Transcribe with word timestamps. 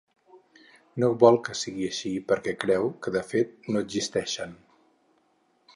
No 1.03 1.09
vol 1.23 1.37
que 1.47 1.55
sigui 1.59 1.85
així 1.89 2.13
perquè 2.31 2.55
creu 2.65 2.91
que, 3.05 3.15
de 3.19 3.25
fet, 3.35 3.53
no 3.75 3.87
existeixen. 3.87 4.57